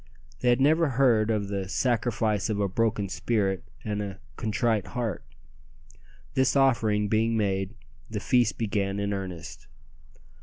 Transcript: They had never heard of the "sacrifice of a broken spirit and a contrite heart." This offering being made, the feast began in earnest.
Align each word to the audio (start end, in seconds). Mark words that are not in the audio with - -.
They 0.39 0.49
had 0.49 0.59
never 0.59 0.89
heard 0.89 1.29
of 1.29 1.49
the 1.49 1.69
"sacrifice 1.69 2.49
of 2.49 2.59
a 2.59 2.67
broken 2.67 3.07
spirit 3.07 3.63
and 3.83 4.01
a 4.01 4.19
contrite 4.35 4.87
heart." 4.97 5.23
This 6.33 6.55
offering 6.55 7.07
being 7.07 7.37
made, 7.37 7.75
the 8.09 8.19
feast 8.19 8.57
began 8.57 8.99
in 8.99 9.13
earnest. 9.13 9.67